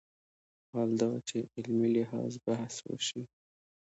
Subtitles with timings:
[0.71, 3.21] حال دا چې علمي لحاظ بحث وشي